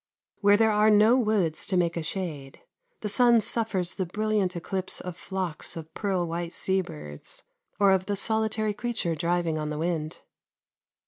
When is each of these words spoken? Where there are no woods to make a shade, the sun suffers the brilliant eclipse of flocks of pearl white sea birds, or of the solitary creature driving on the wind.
Where 0.39 0.57
there 0.57 0.71
are 0.71 0.89
no 0.89 1.15
woods 1.15 1.67
to 1.67 1.77
make 1.77 1.95
a 1.95 2.01
shade, 2.01 2.61
the 3.01 3.07
sun 3.07 3.39
suffers 3.39 3.93
the 3.93 4.07
brilliant 4.07 4.55
eclipse 4.55 4.99
of 4.99 5.15
flocks 5.15 5.77
of 5.77 5.93
pearl 5.93 6.25
white 6.27 6.53
sea 6.53 6.81
birds, 6.81 7.43
or 7.79 7.91
of 7.91 8.07
the 8.07 8.15
solitary 8.15 8.73
creature 8.73 9.13
driving 9.13 9.59
on 9.59 9.69
the 9.69 9.77
wind. 9.77 10.21